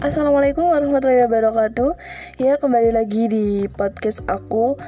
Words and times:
Assalamualaikum 0.00 0.64
warahmatullahi 0.64 1.28
wabarakatuh. 1.28 1.92
Ya 2.40 2.56
kembali 2.56 2.88
lagi 2.88 3.28
di 3.28 3.68
podcast 3.68 4.24
aku 4.32 4.80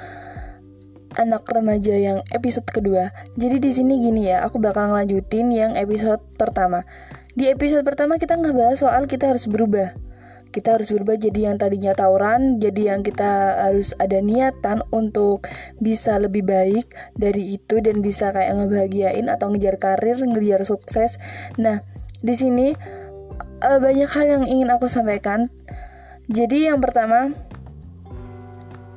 Anak 1.21 1.45
remaja 1.53 1.93
yang 1.93 2.25
episode 2.32 2.64
kedua. 2.73 3.12
Jadi 3.37 3.61
di 3.61 3.77
sini 3.77 4.01
gini 4.01 4.33
ya 4.33 4.40
Aku 4.48 4.56
bakal 4.56 4.88
ngelanjutin 4.88 5.53
yang 5.53 5.77
episode 5.77 6.25
pertama. 6.40 6.89
Di 7.36 7.53
episode 7.53 7.85
pertama 7.85 8.17
kita 8.17 8.40
ngebahas 8.40 8.80
soal 8.80 9.04
kita 9.04 9.29
harus 9.29 9.53
berubah. 9.53 9.93
Kita 10.48 10.80
harus 10.80 10.89
berubah 10.89 11.21
jadi 11.21 11.53
yang 11.53 11.61
tadinya 11.61 11.93
tawuran 11.93 12.57
jadi 12.57 12.96
yang 12.96 13.04
kita 13.04 13.68
harus 13.68 13.93
ada 14.00 14.17
niatan 14.25 14.81
untuk 14.96 15.44
bisa 15.76 16.17
lebih 16.17 16.49
baik 16.49 16.89
dari 17.21 17.61
itu 17.61 17.85
dan 17.85 18.00
bisa 18.00 18.32
kayak 18.32 18.57
ngebahagiain 18.57 19.29
atau 19.29 19.53
ngejar 19.53 19.76
karir 19.76 20.17
ngejar 20.25 20.64
sukses. 20.64 21.21
Nah 21.61 21.85
di 22.25 22.32
sini 22.32 23.01
uh, 23.62 23.79
banyak 23.79 24.11
hal 24.11 24.26
yang 24.26 24.44
ingin 24.44 24.68
aku 24.75 24.90
sampaikan. 24.90 25.46
Jadi 26.26 26.70
yang 26.70 26.82
pertama, 26.82 27.34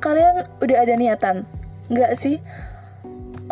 kalian 0.01 0.45
udah 0.61 0.77
ada 0.81 0.93
niatan, 0.97 1.45
nggak 1.89 2.13
sih? 2.17 2.41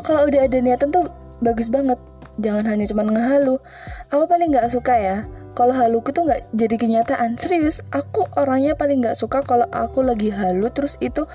Kalau 0.02 0.26
udah 0.26 0.46
ada 0.46 0.58
niatan 0.60 0.90
tuh 0.90 1.10
bagus 1.42 1.70
banget. 1.70 1.98
Jangan 2.42 2.66
hanya 2.66 2.86
cuma 2.90 3.06
ngehalu. 3.06 3.62
Aku 4.10 4.26
paling 4.26 4.50
nggak 4.50 4.74
suka 4.74 4.98
ya. 4.98 5.18
Kalau 5.54 5.70
haluku 5.70 6.10
tuh 6.10 6.26
nggak 6.26 6.50
jadi 6.58 6.76
kenyataan. 6.82 7.38
Serius, 7.38 7.86
aku 7.94 8.26
orangnya 8.34 8.74
paling 8.74 9.06
nggak 9.06 9.14
suka 9.14 9.46
kalau 9.46 9.70
aku 9.70 10.02
lagi 10.02 10.34
halu 10.34 10.66
terus 10.74 10.98
itu 10.98 11.30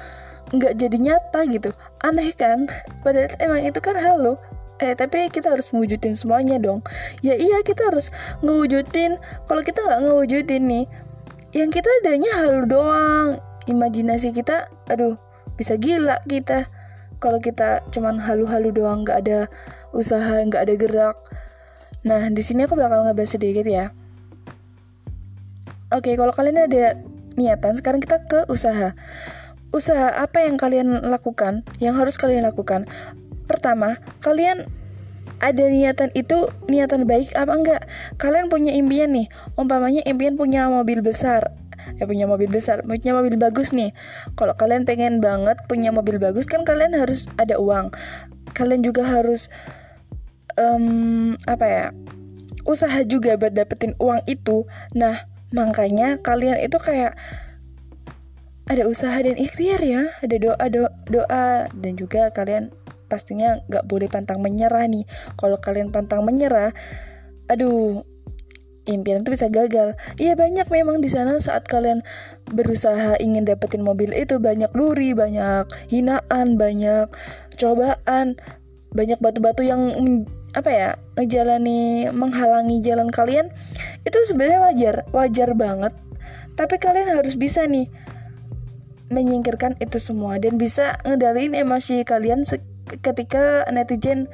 nggak 0.50 0.74
jadi 0.74 0.97
nyata 0.98 1.47
gitu. 1.47 1.70
Aneh 2.02 2.34
kan? 2.34 2.66
Padahal 3.06 3.30
emang 3.38 3.62
itu 3.62 3.78
kan 3.78 3.95
halu 3.95 4.34
eh 4.78 4.95
tapi 4.95 5.27
kita 5.30 5.50
harus 5.50 5.74
mewujudin 5.74 6.14
semuanya 6.14 6.56
dong. 6.62 6.86
Ya 7.23 7.34
iya 7.34 7.62
kita 7.66 7.91
harus 7.91 8.14
ngewujudin. 8.42 9.19
Kalau 9.50 9.62
kita 9.66 9.82
nggak 9.82 10.00
ngewujudin 10.06 10.62
nih 10.70 10.84
yang 11.55 11.70
kita 11.75 11.91
adanya 12.03 12.30
halu 12.47 12.64
doang. 12.66 13.42
Imajinasi 13.66 14.33
kita 14.33 14.70
aduh 14.86 15.19
bisa 15.58 15.75
gila 15.77 16.22
kita. 16.30 16.70
Kalau 17.19 17.42
kita 17.42 17.83
cuman 17.91 18.22
halu-halu 18.22 18.70
doang 18.70 19.03
nggak 19.03 19.19
ada 19.27 19.38
usaha 19.91 20.38
nggak 20.47 20.62
ada 20.62 20.75
gerak. 20.78 21.16
Nah 22.06 22.31
di 22.31 22.42
sini 22.47 22.62
aku 22.64 22.78
bakal 22.78 23.03
ngebahas 23.03 23.34
sedikit 23.34 23.66
ya. 23.66 23.91
Oke 25.91 26.14
kalau 26.14 26.31
kalian 26.31 26.70
ada 26.70 26.94
niatan 27.34 27.75
sekarang 27.75 27.98
kita 27.98 28.22
ke 28.31 28.47
usaha. 28.47 28.94
Usaha 29.75 30.14
apa 30.16 30.47
yang 30.47 30.56
kalian 30.56 31.10
lakukan 31.10 31.66
yang 31.83 31.98
harus 31.98 32.16
kalian 32.16 32.47
lakukan 32.47 32.86
Pertama, 33.48 33.96
kalian 34.20 34.68
ada 35.38 35.64
niatan 35.70 36.10
itu 36.18 36.50
niatan 36.66 37.06
baik 37.06 37.32
apa 37.38 37.52
enggak? 37.54 37.82
Kalian 38.18 38.50
punya 38.50 38.74
impian 38.74 39.14
nih, 39.14 39.30
umpamanya 39.54 40.02
impian 40.04 40.34
punya 40.34 40.66
mobil 40.66 41.00
besar, 41.00 41.54
ya 41.96 42.04
punya 42.04 42.26
mobil 42.26 42.50
besar, 42.50 42.82
punya 42.82 43.14
mobil 43.14 43.38
bagus 43.38 43.70
nih. 43.70 43.94
Kalau 44.34 44.54
kalian 44.58 44.84
pengen 44.84 45.22
banget 45.22 45.58
punya 45.70 45.94
mobil 45.94 46.19
bagus 46.19 46.44
kan 46.50 46.66
kalian 46.66 46.94
harus 46.98 47.30
ada 47.38 47.56
uang. 47.56 47.94
Kalian 48.52 48.82
juga 48.82 49.06
harus 49.06 49.48
um, 50.58 51.38
apa 51.46 51.66
ya? 51.66 51.86
Usaha 52.69 53.00
juga 53.06 53.38
buat 53.41 53.54
dapetin 53.54 53.96
uang 53.96 54.26
itu. 54.28 54.69
Nah, 54.92 55.24
makanya 55.54 56.20
kalian 56.20 56.60
itu 56.60 56.76
kayak 56.76 57.16
ada 58.69 58.84
usaha 58.84 59.16
dan 59.16 59.41
ikhtiar 59.41 59.80
ya, 59.80 60.12
ada 60.20 60.36
doa 60.36 60.66
doa, 60.69 60.91
doa 61.08 61.46
dan 61.72 61.92
juga 61.96 62.28
kalian 62.28 62.69
pastinya 63.09 63.59
nggak 63.67 63.89
boleh 63.89 64.06
pantang 64.12 64.39
menyerah 64.45 64.84
nih 64.84 65.09
kalau 65.41 65.56
kalian 65.59 65.91
pantang 65.91 66.23
menyerah 66.23 66.70
aduh 67.48 68.05
impian 68.89 69.20
itu 69.20 69.37
bisa 69.37 69.53
gagal. 69.53 69.95
Iya 70.17 70.34
banyak 70.34 70.73
memang 70.73 71.05
di 71.05 71.12
sana 71.12 71.37
saat 71.39 71.69
kalian 71.69 72.00
berusaha 72.48 73.20
ingin 73.20 73.45
dapetin 73.45 73.84
mobil 73.84 74.16
itu 74.16 74.41
banyak 74.41 74.72
luri, 74.72 75.12
banyak 75.12 75.69
hinaan, 75.93 76.56
banyak 76.56 77.12
cobaan, 77.60 78.41
banyak 78.97 79.21
batu-batu 79.21 79.62
yang 79.62 79.93
apa 80.56 80.71
ya 80.72 80.88
ngejalani 81.21 82.09
menghalangi 82.09 82.81
jalan 82.81 83.12
kalian 83.12 83.53
itu 84.09 84.16
sebenarnya 84.25 84.61
wajar, 84.65 84.94
wajar 85.12 85.53
banget. 85.53 85.93
Tapi 86.56 86.81
kalian 86.81 87.12
harus 87.12 87.37
bisa 87.37 87.69
nih 87.69 87.87
menyingkirkan 89.09 89.77
itu 89.81 89.97
semua 90.00 90.37
dan 90.37 90.61
bisa 90.61 91.00
ngedalin 91.05 91.56
emosi 91.56 92.05
kalian 92.05 92.44
ketika 92.88 93.69
netizen 93.69 94.26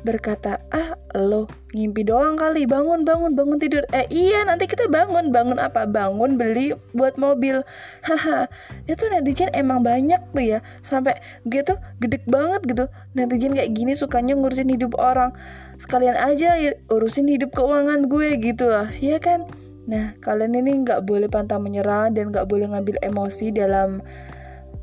berkata, 0.00 0.64
ah 0.72 0.96
lo 1.12 1.44
ngimpi 1.76 2.08
doang 2.08 2.34
kali, 2.40 2.64
bangun, 2.64 3.04
bangun, 3.04 3.36
bangun 3.36 3.60
tidur. 3.60 3.84
Eh 3.92 4.08
iya 4.08 4.48
nanti 4.48 4.64
kita 4.64 4.88
bangun, 4.88 5.28
bangun 5.28 5.60
apa? 5.60 5.84
Bangun 5.84 6.40
beli 6.40 6.72
buat 6.96 7.20
mobil. 7.20 7.60
Haha, 8.08 8.48
itu 8.88 9.04
netizen 9.12 9.52
emang 9.52 9.84
banyak 9.84 10.20
tuh 10.32 10.44
ya, 10.44 10.58
sampai 10.80 11.20
gitu 11.44 11.76
gede 12.00 12.24
banget 12.24 12.64
gitu. 12.64 12.84
Netizen 13.12 13.52
kayak 13.52 13.70
gini 13.76 13.92
sukanya 13.92 14.32
ngurusin 14.36 14.72
hidup 14.72 14.96
orang. 14.96 15.36
Sekalian 15.80 16.16
aja 16.16 16.56
urusin 16.92 17.28
hidup 17.28 17.52
keuangan 17.52 18.08
gue 18.08 18.36
gitu 18.40 18.68
lah, 18.68 18.88
ya 19.00 19.20
kan? 19.20 19.48
Nah 19.88 20.16
kalian 20.20 20.54
ini 20.54 20.84
nggak 20.84 21.04
boleh 21.08 21.28
pantang 21.28 21.64
menyerah 21.64 22.12
dan 22.12 22.32
nggak 22.32 22.46
boleh 22.48 22.68
ngambil 22.68 23.00
emosi 23.00 23.52
dalam 23.52 24.04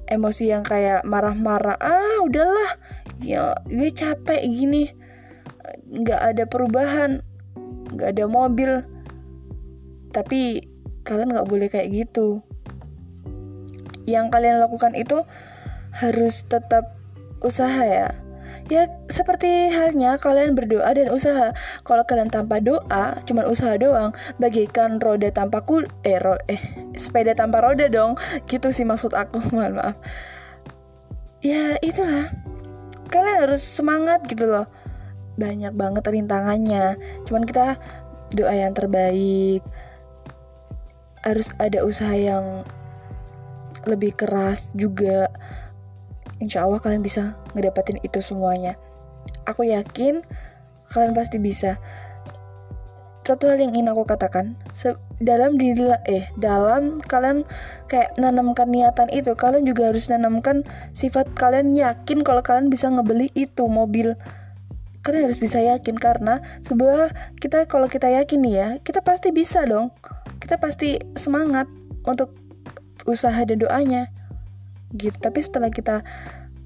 emosi 0.07 0.51
yang 0.51 0.63
kayak 0.63 1.03
marah-marah 1.03 1.75
ah 1.79 2.19
udahlah 2.23 2.79
ya 3.21 3.55
gue 3.67 3.89
capek 3.91 4.41
gini. 4.47 4.91
Nggak 5.87 6.21
ada 6.35 6.43
perubahan 6.47 7.23
nggak 7.93 8.09
ada 8.15 8.25
mobil. 8.27 8.71
Tapi 10.11 10.63
kalian 11.07 11.31
nggak 11.31 11.49
boleh 11.49 11.67
kayak 11.71 11.91
gitu. 11.91 12.43
Yang 14.07 14.31
kalian 14.31 14.63
lakukan 14.63 14.95
itu 14.95 15.27
harus 15.91 16.45
tetap 16.47 16.95
usaha 17.43 17.83
ya 17.83 18.26
Ya 18.67 18.91
seperti 19.07 19.71
halnya 19.71 20.19
kalian 20.19 20.53
berdoa 20.53 20.91
dan 20.91 21.07
usaha. 21.09 21.55
Kalau 21.87 22.03
kalian 22.03 22.27
tanpa 22.27 22.59
doa, 22.59 23.15
cuman 23.23 23.47
usaha 23.47 23.75
doang, 23.79 24.11
bagaikan 24.37 24.99
roda 24.99 25.31
tanpa 25.31 25.63
ku 25.63 25.87
eh 26.03 26.19
ro 26.19 26.35
eh 26.51 26.59
sepeda 26.99 27.31
tanpa 27.31 27.63
roda 27.63 27.87
dong. 27.87 28.19
Gitu 28.45 28.71
sih 28.75 28.83
maksud 28.83 29.15
aku, 29.15 29.39
mohon 29.55 29.79
maaf. 29.79 29.95
Ya 31.39 31.79
itulah. 31.79 32.27
Kalian 33.07 33.47
harus 33.47 33.63
semangat 33.63 34.27
gitu 34.27 34.51
loh. 34.51 34.67
Banyak 35.39 35.71
banget 35.77 36.03
rintangannya. 36.11 36.99
Cuman 37.23 37.47
kita 37.47 37.79
doa 38.35 38.51
yang 38.51 38.75
terbaik. 38.75 39.63
Harus 41.23 41.51
ada 41.55 41.87
usaha 41.87 42.11
yang 42.11 42.67
lebih 43.87 44.11
keras 44.19 44.75
juga 44.75 45.31
insya 46.37 46.65
Allah 46.65 46.81
kalian 46.81 47.01
bisa 47.01 47.37
ngedapetin 47.53 48.01
itu 48.05 48.21
semuanya. 48.21 48.77
Aku 49.49 49.65
yakin 49.65 50.21
kalian 50.91 51.13
pasti 51.13 51.37
bisa. 51.41 51.81
Satu 53.27 53.51
hal 53.51 53.59
yang 53.59 53.75
ingin 53.75 53.91
aku 53.91 54.07
katakan, 54.07 54.55
dalam 55.19 55.59
diri 55.59 55.83
eh 56.07 56.31
dalam 56.39 56.95
kalian 56.95 57.43
kayak 57.91 58.15
nanamkan 58.15 58.71
niatan 58.71 59.11
itu, 59.11 59.35
kalian 59.35 59.67
juga 59.67 59.91
harus 59.91 60.07
nanamkan 60.07 60.63
sifat 60.95 61.35
kalian 61.35 61.75
yakin 61.75 62.23
kalau 62.23 62.39
kalian 62.39 62.71
bisa 62.71 62.87
ngebeli 62.87 63.27
itu 63.35 63.67
mobil. 63.67 64.15
Kalian 65.03 65.27
harus 65.27 65.43
bisa 65.43 65.59
yakin 65.59 65.99
karena 65.99 66.39
sebuah 66.63 67.35
kita 67.43 67.67
kalau 67.67 67.91
kita 67.91 68.07
yakin 68.07 68.47
ya, 68.47 68.67
kita 68.79 69.03
pasti 69.03 69.35
bisa 69.35 69.67
dong. 69.67 69.91
Kita 70.39 70.55
pasti 70.55 70.95
semangat 71.19 71.67
untuk 72.07 72.31
usaha 73.03 73.43
dan 73.43 73.59
doanya 73.59 74.07
gitu. 74.95 75.15
Tapi 75.19 75.39
setelah 75.43 75.71
kita 75.73 76.05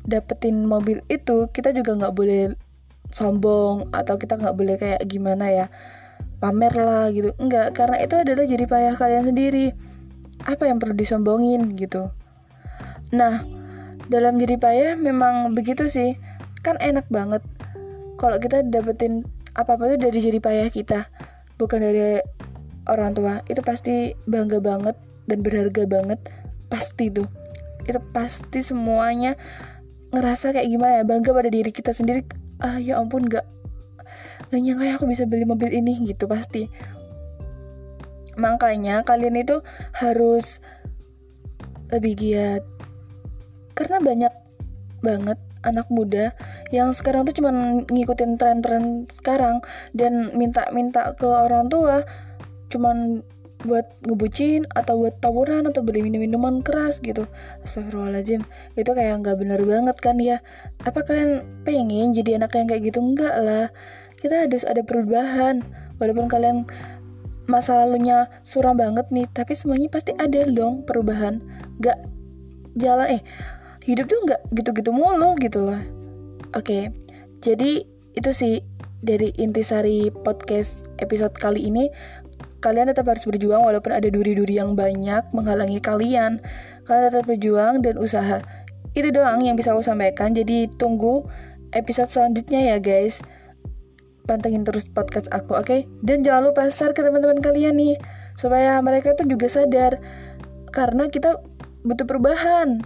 dapetin 0.05 0.65
mobil 0.65 1.05
itu 1.09 1.49
kita 1.53 1.73
juga 1.73 1.93
nggak 1.93 2.13
boleh 2.13 2.53
sombong 3.13 3.91
atau 3.93 4.17
kita 4.17 4.39
nggak 4.39 4.55
boleh 4.55 4.75
kayak 4.81 5.01
gimana 5.05 5.51
ya 5.51 5.65
pamer 6.41 6.73
lah 6.73 7.13
gitu. 7.13 7.37
Enggak 7.37 7.77
karena 7.77 8.01
itu 8.01 8.15
adalah 8.17 8.45
jadi 8.45 8.65
payah 8.65 8.93
kalian 8.97 9.25
sendiri. 9.29 9.67
Apa 10.41 10.65
yang 10.65 10.81
perlu 10.81 10.97
disombongin 10.97 11.77
gitu. 11.77 12.09
Nah 13.13 13.45
dalam 14.09 14.41
jadi 14.41 14.57
payah 14.57 14.93
memang 14.97 15.53
begitu 15.53 15.85
sih. 15.85 16.17
Kan 16.65 16.77
enak 16.81 17.09
banget 17.09 17.41
kalau 18.17 18.37
kita 18.37 18.61
dapetin 18.65 19.25
apa 19.57 19.75
apa 19.75 19.91
itu 19.91 19.97
dari 19.97 20.19
jadi 20.21 20.39
payah 20.41 20.69
kita 20.73 21.09
bukan 21.61 21.81
dari 21.81 22.21
orang 22.89 23.13
tua. 23.13 23.45
Itu 23.45 23.61
pasti 23.61 24.17
bangga 24.25 24.57
banget 24.61 24.97
dan 25.29 25.45
berharga 25.45 25.85
banget. 25.85 26.17
Pasti 26.71 27.11
tuh 27.11 27.40
itu 27.85 27.99
pasti 28.13 28.59
semuanya 28.61 29.37
ngerasa 30.11 30.51
kayak 30.51 30.67
gimana 30.67 30.93
ya 31.01 31.03
bangga 31.07 31.31
pada 31.31 31.49
diri 31.49 31.71
kita 31.71 31.95
sendiri. 31.95 32.27
Ah 32.61 32.77
ya 32.77 32.99
ampun 33.01 33.25
gak 33.25 33.47
gak 34.51 34.61
nyangka 34.61 34.83
ya 34.83 34.93
aku 34.99 35.07
bisa 35.07 35.23
beli 35.25 35.47
mobil 35.47 35.71
ini 35.71 35.97
gitu 36.05 36.27
pasti. 36.27 36.67
Makanya 38.37 39.03
kalian 39.07 39.39
itu 39.39 39.63
harus 39.95 40.59
lebih 41.91 42.13
giat. 42.19 42.63
Karena 43.75 43.97
banyak 44.03 44.33
banget 45.01 45.39
anak 45.61 45.87
muda 45.93 46.33
yang 46.73 46.93
sekarang 46.93 47.25
tuh 47.25 47.37
cuman 47.37 47.85
ngikutin 47.85 48.37
tren-tren 48.37 49.05
sekarang 49.09 49.61
dan 49.93 50.33
minta-minta 50.33 51.13
ke 51.13 51.25
orang 51.25 51.69
tua 51.69 52.01
cuman 52.73 53.21
buat 53.61 53.85
ngebucin 54.05 54.65
atau 54.73 55.05
buat 55.05 55.17
tawuran 55.21 55.69
atau 55.69 55.85
beli 55.85 56.01
minum-minuman 56.05 56.65
keras 56.65 57.01
gitu. 57.01 57.27
Astagfirullahaladzim. 57.65 58.41
Itu 58.73 58.91
kayak 58.93 59.21
nggak 59.21 59.37
bener 59.37 59.61
banget 59.61 59.97
kan 60.01 60.17
ya? 60.17 60.41
Apa 60.85 61.05
kalian 61.05 61.45
pengen 61.65 62.13
jadi 62.13 62.41
anak 62.41 62.57
yang 62.57 62.67
kayak 62.69 62.83
gitu? 62.89 62.99
Enggak 63.01 63.35
lah. 63.41 63.69
Kita 64.17 64.45
harus 64.45 64.65
ada 64.65 64.81
perubahan. 64.81 65.61
Walaupun 66.01 66.25
kalian 66.29 66.65
masa 67.45 67.83
lalunya 67.83 68.31
suram 68.47 68.79
banget 68.79 69.11
nih 69.11 69.27
tapi 69.27 69.57
semuanya 69.57 69.91
pasti 69.91 70.13
ada 70.17 70.45
dong 70.49 70.85
perubahan. 70.85 71.41
Nggak 71.77 71.97
jalan 72.77 73.19
eh 73.19 73.21
hidup 73.85 74.07
tuh 74.07 74.19
nggak 74.25 74.41
gitu-gitu 74.55 74.89
mulu 74.93 75.37
gitu 75.37 75.61
loh. 75.61 75.81
Oke 76.57 76.89
jadi 77.41 77.81
itu 78.13 78.31
sih 78.31 78.61
dari 79.01 79.33
intisari 79.41 80.13
podcast 80.13 80.85
episode 81.01 81.33
kali 81.33 81.65
ini 81.65 81.89
kalian 82.61 82.93
tetap 82.93 83.09
harus 83.09 83.25
berjuang 83.25 83.65
walaupun 83.65 83.91
ada 83.91 84.05
duri-duri 84.07 84.61
yang 84.61 84.77
banyak 84.77 85.25
menghalangi 85.33 85.81
kalian. 85.81 86.39
Kalian 86.85 87.03
tetap 87.09 87.25
berjuang 87.25 87.81
dan 87.81 87.97
usaha. 87.97 88.39
Itu 88.93 89.09
doang 89.09 89.41
yang 89.41 89.57
bisa 89.57 89.73
aku 89.73 89.81
sampaikan. 89.81 90.37
Jadi 90.37 90.69
tunggu 90.69 91.25
episode 91.73 92.13
selanjutnya 92.13 92.71
ya 92.71 92.77
guys. 92.77 93.19
Pantengin 94.29 94.61
terus 94.61 94.85
podcast 94.85 95.25
aku 95.33 95.57
oke? 95.57 95.65
Okay? 95.65 95.89
dan 96.05 96.21
jangan 96.21 96.53
lupa 96.53 96.69
share 96.69 96.93
ke 96.93 97.01
teman-teman 97.01 97.41
kalian 97.41 97.73
nih 97.73 97.97
supaya 98.37 98.77
mereka 98.85 99.17
tuh 99.17 99.25
juga 99.25 99.49
sadar. 99.49 99.97
Karena 100.69 101.09
kita 101.09 101.41
butuh 101.81 102.05
perubahan. 102.05 102.85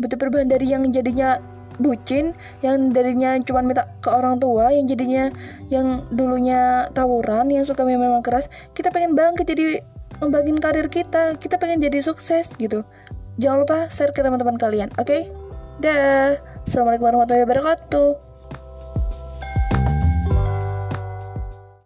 Butuh 0.00 0.16
perubahan 0.16 0.48
dari 0.48 0.72
yang 0.72 0.88
jadinya 0.88 1.38
bucin 1.80 2.36
yang 2.60 2.90
darinya 2.90 3.36
cuma 3.44 3.64
minta 3.64 3.88
ke 4.04 4.08
orang 4.10 4.40
tua 4.40 4.72
yang 4.72 4.84
jadinya 4.84 5.32
yang 5.72 6.04
dulunya 6.12 6.90
tawuran 6.92 7.48
yang 7.48 7.64
suka 7.64 7.84
memang 7.86 8.20
keras. 8.20 8.50
Kita 8.76 8.92
pengen 8.92 9.14
bangkit 9.16 9.46
jadi 9.48 9.80
membangun 10.20 10.58
karir 10.60 10.88
kita. 10.88 11.36
Kita 11.36 11.56
pengen 11.56 11.80
jadi 11.80 12.02
sukses 12.04 12.52
gitu. 12.58 12.84
Jangan 13.40 13.64
lupa 13.64 13.78
share 13.88 14.12
ke 14.12 14.20
teman-teman 14.20 14.60
kalian 14.60 14.92
oke? 15.00 15.08
Okay? 15.08 15.32
dah. 15.82 16.38
Assalamualaikum 16.62 17.10
warahmatullahi 17.10 17.42
wabarakatuh 17.42 18.31